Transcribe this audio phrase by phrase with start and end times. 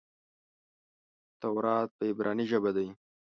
[1.39, 2.87] تورات په عبراني ژبه دئ.